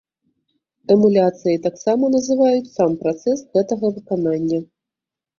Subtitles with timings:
[0.93, 4.59] Эмуляцыяй таксама называюць сам працэс гэтага выканання.